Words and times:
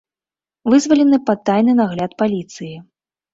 Вызвалены 0.73 1.19
пад 1.27 1.39
тайны 1.51 1.75
нагляд 1.81 2.11
паліцыі. 2.23 2.73